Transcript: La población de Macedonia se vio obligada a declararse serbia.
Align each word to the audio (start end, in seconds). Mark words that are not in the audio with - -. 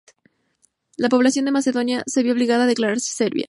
La 0.97 1.09
población 1.09 1.45
de 1.45 1.51
Macedonia 1.51 2.03
se 2.07 2.23
vio 2.23 2.33
obligada 2.33 2.63
a 2.63 2.65
declararse 2.65 3.13
serbia. 3.13 3.39